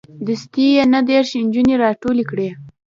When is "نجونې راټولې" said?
1.45-2.23